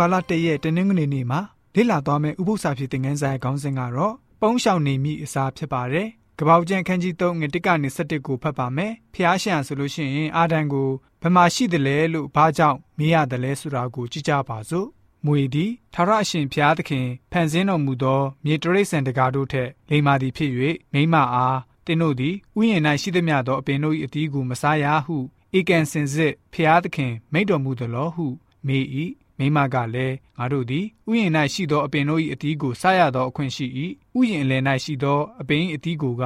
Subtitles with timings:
[0.00, 1.40] ဝင်ဘာလ၁ရက်တနင်္ဂနွေနေ့မှာ
[1.74, 6.08] လေ့လာသွားမယ့်ဥပုသ္စာဖြစ်တဲ့ငန်းဆိုင်ခေါင်းစဉ်ကတော့ပုံးရှောင်နေမိအစာဖြစ်ပါတယ်။
[6.38, 10.88] ကပောက်ကျန်ခန်းကြီး3ငတိကနေ17ကိုဖတ်ပါမယ်။ဖျားရှန်ဆိုလို့ရှိရင်အာဒံကို
[11.22, 14.86] ဘယ်မှာရှိတယ်လဲလို့ဘာကြောင့်မေးရတယ်လဲဆိုတာကိုကြည့်ကြပါစို့။
[15.26, 20.50] မွေသည်ထာဝရအရှင်ဖျားသခင်ဖန်ဆင်းတော်မူသောမြေတရိတ်ဆန်တကားတို့ထက်လိမ္မာသည်ဖြစ်၍
[20.92, 25.16] မိမအားတင်းတို့သည်ဥယျာဉ်၌ရှိသမျှသောအပင်တို့၏အသီးကိုမစားရဟု
[25.58, 28.26] ဧကန်စင်စစ်ဖျားသခင်မိန့်တော်မူသလောဟု
[28.66, 28.84] မေး၏
[29.38, 33.66] မိမကလည်းငါတို့သည်ဥယျာဉ်၌ရှိသောအပင်တို့၏အသီးကိုစားရသောအခွင့်ရှိ၏
[34.18, 36.24] ဥယျာဉ်အလယ်၌ရှိသောအပင်၏အသီးကိုက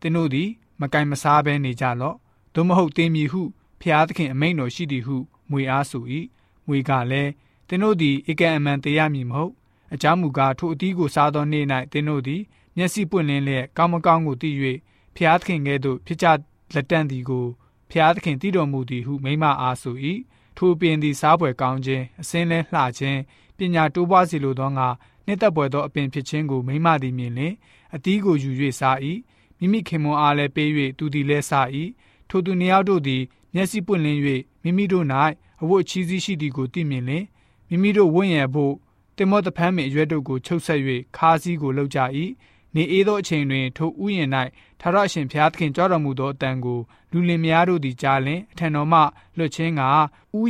[0.00, 0.48] တင်းတို့သည်
[0.80, 2.16] မကင်မစားဘဲနေကြလော့
[2.54, 3.42] သို့မဟုတ်တင်းမည်ဟု
[3.80, 5.16] ဖျားသခင်အမိန့်တော်ရှိသည်ဟု
[5.50, 6.04] မွေအားဆို၏
[6.66, 7.30] မွေကလည်း
[7.68, 9.52] တင်းတို့သည်ဧကန်အမှန်တရားမည်မဟုတ်
[9.94, 12.42] အကြောင်းမူကားထိုအသီးကိုစားသောနေ့၌တင်းတို့သည်
[12.76, 14.50] မျက်စိပွင့်လင်းလျက်ကောင်းမကောင်းကိုသိ၍
[15.16, 16.26] ဖျားသခင်ကဲ့သို့ဖြစ်ကြ
[16.74, 17.46] လက်တန့်သည်ကို
[17.90, 19.96] ဖျားသခင်တည်တော်မူသည်ဟုမိမအားဆို၏
[20.56, 23.20] ထိုပင်သည်စားပွဲကောင်းခြင်းအစင်းလဲလှခြင်း
[23.56, 24.88] ပညာတိုးပွားစေလိုသောငါ
[25.26, 27.54] နှစ်သက်ပွဲသောအပင်ဖြစ်ခြင်းကိုမိမသည်မြင်လင်
[27.94, 28.98] အတီးကိုယူ၍စား၏
[29.58, 31.68] မိမိခင်မွန်အားလည်းပေး၍သူသည်လည်းစား၏
[32.28, 33.22] ထိုသူနှစ်ယောက်တို့သည်
[33.54, 34.20] မျက်စိပွင့်လင်း၍
[34.62, 35.06] မိမိတို့၌
[35.62, 37.24] အဝတ်ချီးစည်းရှိသည်ကိုသိမြင်လင်
[37.68, 38.74] မိမိတို့ဝင့်ရဖို့
[39.16, 40.80] တင်မောတဖမ်းမင်အရွက်တို့ကိုချုပ်ဆက်၍
[41.16, 41.98] ခါးစည်းကိုလှုပ်ကြ၏
[42.74, 44.30] နေအေးသောအချိန်တွင် ထိုဥယျာဉ်၌
[44.80, 46.80] ထာဝရအရှင်ဘုရားသခင်ကြွတော်မူသောအတန်ကို
[47.12, 49.00] လူလင်များတို့သည်ကြားလင်အထံတော်မှ
[49.36, 49.86] လွတ်ခြင်းကဥ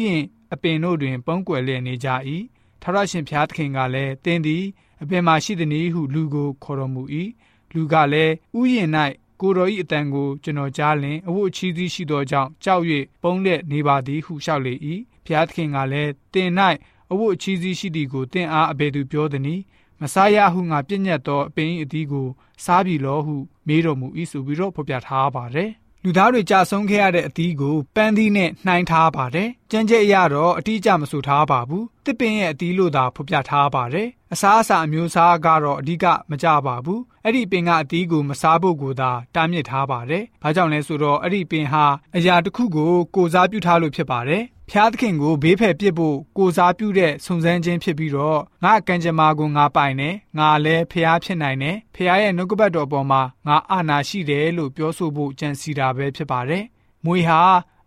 [0.05, 2.09] ယျာဉ်အပင်တို့တွင် ပုံကွယ်လျက်နေကြ၏
[2.83, 4.65] ထာဝရရှင်ဘုရားသခင်ကလည်းတင်းသည်
[5.03, 7.03] အပင်မှာရှိသည်နည်းဟုလူကိုခေါ်တော်မူ၏
[7.75, 8.91] လူကလည်းဥယျာဉ်၌
[9.41, 12.83] ကိုတော်၏အတန်ကိုကျွန်တော်ကြားလင်အဝတ်ချီးသီးရှိသောကြောင့်ကြောက်၍
[13.23, 14.75] ပုံလက်နေပါသည်ဟုလျှောက်လေ၏
[15.25, 16.51] ဘုရားသခင်ကလည်းတင်၌
[17.13, 19.63] အဝတ်ချီးသီးရှိသည်ကိုတင်အားအဘယ်သူပြောသနည်း
[20.01, 22.29] မစားရဟုငါပြည့်ညတ်သောအပင်၏အသီးကို
[22.65, 25.71] စားပြီလောဟုမေးတော်မူ၏ဆိုပြီးတော့ဖော်ပြထားပါတယ်
[26.07, 41.85] လူသားတွေကြာဆုံးခဲ့ရတဲ့အသီးကိုပန်းသီးနဲ့နှိုင်းထားပါတယ်။ကြမ်းကြဲအရတော့အတိအကျမဆိုထားပါဘူး။တစ်ပင်ရဲ့အသီးလို့သာဖော်ပြထားပါတယ်။အစားအစာအမျိုးအစားကတော့အဓိကမကြပါဘူး။ အဲ့ဒီပင်ကအသီးကိုမစားဖို့ကိုသာတားမြစ်ထားပါတယ်။ဘာကြောင့်လဲဆိုတော့အဲ့ဒီပင်ဟာ
[42.17, 56.65] အရာတစ်ခုကိုကိုစားပြုထားလို့ဖြစ်ပါတယ်ဖျားသခင်ကိုဘေးဖယ်ပစ်ဖို့ကိုစားပြုတဲ့စုံစမ်းခြင်းဖြစ်ပြီးတော့ငါကံကြမ္မာကိုငါပိုင်တယ်ငါလည်းဖျားဖြစ်နိုင်တယ်ဖျားရဲ့နှုတ်ကပတ်တော်ပေါ်မှာငါအာနာရှိတယ်လို့ပြောဆိုဖို့ကြံစီတာပဲဖြစ်ပါတယ်
[57.05, 57.41] မွေဟာ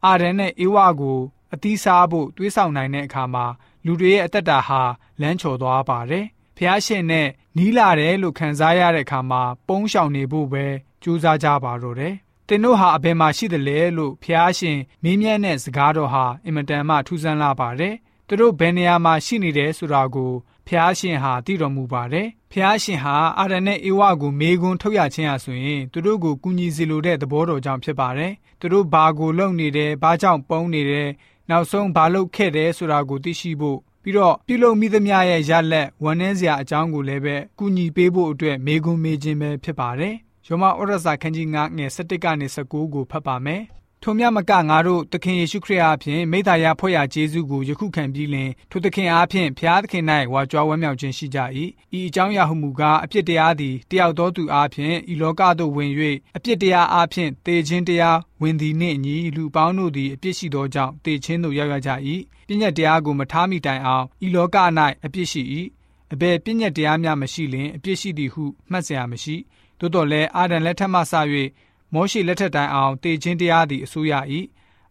[0.05, 1.19] အာရန်နဲ့အေဝါကို
[1.53, 3.45] အသီးစားဖို့တွေးဆောင်နိုင်တဲ့အခါမှာ
[3.85, 4.81] လူတွေရဲ့အသက်တာဟာ
[5.21, 6.25] လမ်းချော်သွားပါတယ်
[6.57, 10.65] ဖျားရှင်နဲ့နီးလာတယ်လို့ခံစားရတဲ့အခါမှာပုံးရှောင်နေဖို့ပဲ
[11.03, 12.15] ကြိုးစားကြပါတော့တယ်
[12.47, 17.95] တင်တို့ဟာအဘယ်မှာရှိသလဲလို့ဖျားရှင်မေးမြန်းတဲ့စကားတော်ဟာအင်မတန်မှထူးဆန်းလာပါတယ်။
[18.27, 20.31] သူတို့ဘယ်နေရာမှာရှိနေတယ်ဆိုတာကို
[20.67, 31.07] ဖျားရှင်ဟာသိတော်မူပါတယ်။ဖျားရှင်ဟာအာရနဲ့အေဝကိုမေးခွန်းထုတ်ရခြင်းဟာဆိုရင်သူတို့ကိုကူညီစေလိုတဲ့သဘောတော်ကြောင့်ဖြစ်ပါတယ်။သူတို့ဘာကိုလုပ်နေတယ်၊ဘာကြောင့်ပုံနေတယ်၊
[31.49, 40.13] နောက်ဆုံးဘာလုပ်ခဲ့တယ်ဆိုတာကိုသိရှိဖို့ ပြီးတော့ပြုလုပ်မိသမျှရဲ့ရလက်ဝန်နှဲစရာအကြောင်းကိုလည်းပဲကူညီပေးဖို့အတွက်မေးခွန်းမေးခြင်းပဲဖြစ်ပါတယ်။
[40.47, 43.61] ယောမဩရစာခန်းကြီး9ငယ်17ကနေ19ကိုဖတ်ပါမယ်။
[44.03, 50.03] ထိုမြမကငါတို့သခင်ယေရှုခရစ်အားဖြင့်မိသားရဖွဲ့ရကျေးဇူးကိုယခုခံပြီးလင်ထိုသခင်အားဖြင့်ဖျားသခင်၌
[50.33, 51.39] ဝါကြွားဝမ်းမြောက်ခြင်းရှိကြ၏
[51.97, 55.91] ဤအကြောင်းရာဟုမူကားအပြစ်တရားသည်တယောက်သောသူအားဖြင့်ဤလောကသို့ဝင်၍
[56.37, 61.91] အပြစ်တရားအားဖြင့်တေခြင်းတရားဝင်သည်နှင့်အညီလူပေါင်းတို့သည်အပြစ်ရှိသောကြောင့်တေခြင်းသို့ရောက်ရကြ၏
[62.47, 64.57] ပြည့်ညတ်တရားကိုမထားမိတိုင်အောင်ဤလောက၌
[65.05, 65.41] အပြစ်ရှိ၏
[66.13, 69.35] အဘယ်ပြည့်ညတ်တရားများမရှိလင်အပြစ်ရှိသည်ဟုမှတ်စရာမရှိ
[69.79, 71.13] သို့တော်လည်းအာဒံလက်ထက်မှစ၍
[71.93, 74.13] မောရှိလက်ထက်တိုင်အောင်တေခြင်းတရားသည်အစိုးရ၏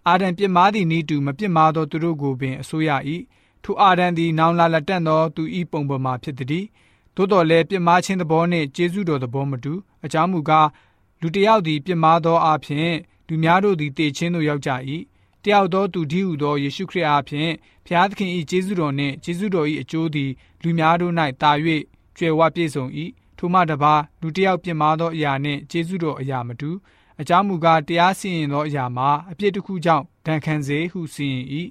[0.06, 2.90] အာဒံပြစ်မှားသည့်ဤတူမပြစ်မှားသောသူတို့ကိုပင်အစိုးရ၏
[3.64, 6.66] ထိုအာဒံသည်နောင်လာလက်တန့်သောသူဤပုံပေါ်မှာဖြစ်သည်
[7.16, 9.72] သို့တော်လည်းပြစ်မှားခြင်းသဘောနှင့်ကျေးဇူးတော်သဘောမတူ
[10.04, 10.68] အကြောင်းမူကား
[11.20, 12.92] လူတစ်ယောက်သည်ပြစ်မှားသောအဖြစ်
[13.28, 14.70] လူများတို့သည်တေခြင်းသို့ရောက်ကြ၏
[15.44, 17.52] တယောက်သောသူဒီဟုသောယေရှုခရစ်အားဖြင့်
[17.86, 20.30] ဖျားသခင်၏ကျေးဇူးတော်နှင့်ကျေးဇူးတော်၏အကျိုးသည်
[20.62, 21.50] လူများတို့၌တာ၍
[22.16, 22.86] ကျွယ်ဝပြည့်စုံ၏
[23.38, 26.70] ထိုမှတပါလူတစ်ယောက်ပြင်မာသောအရာနှင့်ကျေးဇူးတော်အရာမတူ
[27.20, 31.44] အကြောင်းမူကားတရားစီရင်သောအရာမှာအပြစ်တစ်ခုကြောင့်ဒဏ်ခံစေဟုစီရင်၏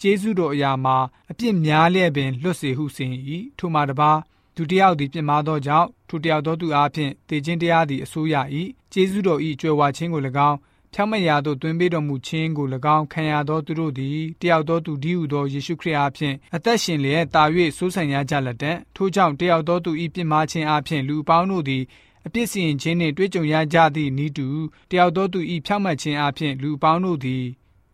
[0.00, 0.96] ကျေးဇူးတော်အရာမှာ
[1.30, 3.20] အပြစ်များလျက်ပင်လွတ်စေဟုစီရင်၏
[3.58, 4.12] ထိုမှတပါ
[4.56, 8.34] သူတယောက်သည်ပြင်မာသောကြောင့်ထိုတယောက်သောသူအားဖြင့်တေခြင်းတရားသည်အစိုးရ၏
[8.92, 10.58] ကျေးဇူးတော်၏ကြွယ်ဝခြင်းကို၎င်း
[10.94, 12.66] ဖြောင့်မတ်ရာသို့တွင်ပေးတော်မူခြင်းကို၎
[12.96, 17.42] င်းခံရသောသူတို့သည်တယောက်သောသူဒီဟုသောယေရှုခရစ်အားဖြင့်အသက်ရှင်လျက်တာ၍
[17.76, 21.82] စိုးဆိုင်ရကြလက်တံထို့ကြောင့်တယောက်သောသူ၏ပြစ်မှားခြင်းအားဖြင့်လူအပေါင်းတို့သည်
[22.26, 24.48] အပြစ်စီရင်ခြင်းနှင့်တွေ့ကြုံရကြသည့်ဤတူ
[24.90, 27.44] တယောက်သောသူ၏ဖြောင့်မတ်ခြင်းအားဖြင့်လူအပေါင်းတို့သည်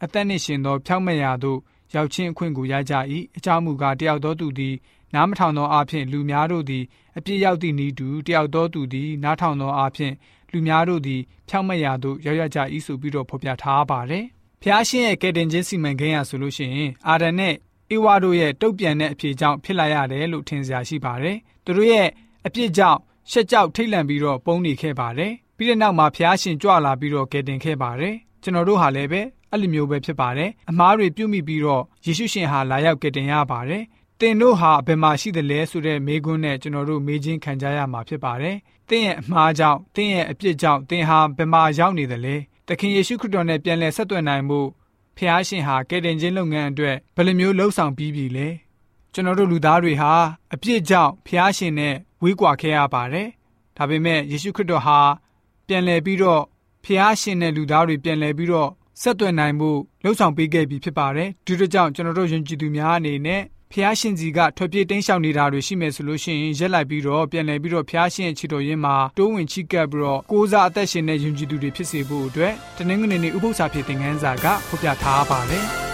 [0.03, 1.59] အသက်နှင့်ရှင်သောဖြောင့်မတ်ရာသို့
[1.95, 2.95] ရောက်ခြင်းအခွင့်ကိုရကြ၏
[3.37, 4.75] အကြောင်းမူကားတယောက်သောသူသည်
[5.15, 6.85] နားမထောင်သောအားဖြင့်လူများတို့သည်
[7.19, 10.15] အပြစ်ရောက်သည့်ဤတူတယောက်သောသူသည်နားထောင်သောအားဖြင့်
[10.53, 14.25] လူများတို့သည်ဖြောင့်မတ်ရာသို့ရောက်ရကြ၏ဆိုပြီးတော့ဖော်ပြထားပါတယ်။
[14.63, 17.55] ဖျားရှင်ရဲ့ကယ်တင်ခြင်းစီမံကိန်းရဆိုလို့ရှိရင်အာဒန်နဲ့
[17.91, 22.09] အေဝါတို့ရဲ့တုတ်ပြန်တဲ့အဖြေကြောင့်ဖြစ်လာရတယ်လို့ထင်စရာရှိပါတယ်။သူတို့ရဲ့
[22.47, 23.01] အပြစ်ကြောင့်
[23.31, 33.83] ရှက်ကြောက်ထိတ်လန့်ပြီးတော့ပုံနေခဲ့ပါတယ်။ပြီးတဲ့နောက်မှာဖျားရှင်ကြွလာပြီးတော့ကယ်တင်ခဲ့ပါတယ်။ကျွန်တော်တို့ဟာလည်းပဲအဲ့လိုမျိုးပဲဖြစ်ပါတယ်။အမားတွေပြုတ်မိပြီးတော့ယေရှုရှင်ဟာလာရောက်ကယ်တင်ရပါတယ်။
[34.21, 38.57] တင်တို့ဟာဘယ်မှာရှိသလဲဆိုတဲ့မေးခွန်းနဲ့ကျွန်တော်တို့မေးချင်းခံကြရမှာဖြစ်ပါတယ်။
[38.89, 42.37] တင်းရဲ့အမှားကြောင့်တင်းရဲ့အပြစ်ကြောင့်တင်းဟာဘယ်မှာရောက်နေသလဲ။
[42.69, 44.61] သခင်ယေရှုခရစ်တော်နဲ့ပြန်လည်ဆက်သွယ်နိုင်မှု
[45.17, 48.49] ဖျားရှင်ဟာကယ်တင်ခြင်းလုပ်ငန်းအတွက်ဘယ်လိုမျိုးလှုပ်ဆောင်ပြီးပြီလဲ
[49.17, 50.13] ကျွန်တော်တို့လူသားတွေဟာ
[50.55, 53.29] အပြစ်ကြောင့်ဖျားရှင်နဲ့ဝေးကွာခဲ့ရပါတယ်
[53.77, 55.01] ဒါပေမဲ့ယေရှုခရစ်တော်ဟာ
[55.67, 56.43] ပြန်လည်ပြီးတော့
[56.85, 58.71] ဖျားရှင်နဲ့လူသားတွေပြန်လည်ပြီးတော့
[59.03, 59.71] ဆက်သွယ်နိုင်မှု
[60.03, 63.43] လှုပ်ဆောင်ပေးခဲ့ပြီဖြစ်ပါတယ်ဒီလိုကြောင့်ကျွန်တော်တို့ယဉ်ကျေးသူများအနေနဲ့
[63.73, 75.86] ဖျားရှင်ကြီးကထွက်ပြေးတိမ်းရှောင်နေတာတွေရှိမယ်ဆိုလို့ရှိရင်ရက်လိုက်ပြီးတော့ပြန်လည်ပြီးတော့ဖျားရှင်ရဲ့ခြေတော်ရင်းမှာတိုးဝင်ချိကပ်ပြီးတော့ကိုးစားအသက်ရှင်တဲ့ယဉ်ကျေးသူတွေဖြစ်စေဖို့အတွက်တနင်္ဂနွေနေ့ဥပုသ္စာဖြစ်တဲ့ငန်းစာကဖော်ပြထားပါတယ်